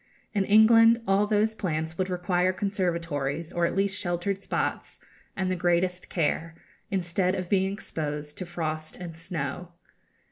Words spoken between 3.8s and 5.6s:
sheltered spots, and the